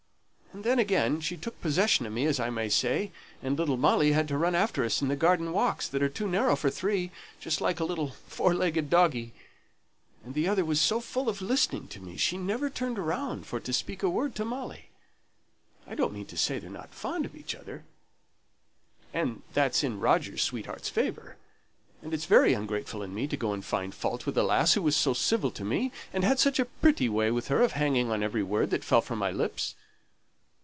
[0.53, 4.11] And then again she took possession o' me, as I may say, and little Molly
[4.11, 7.09] had to run after us in the garden walks that are too narrow for three,
[7.39, 9.31] just like a little four legged doggie;
[10.25, 13.61] and the other was so full of listening to me, she never turned round for
[13.61, 14.89] to speak a word to Molly.
[15.87, 17.85] I don't mean to say they're not fond of each other,
[19.13, 21.37] and that's in Roger's sweetheart's favour;
[22.01, 24.81] and it's very ungrateful in me to go and find fault with a lass who
[24.81, 28.11] was so civil to me, and had such a pretty way with her of hanging
[28.11, 29.75] on every word that fell from my lips.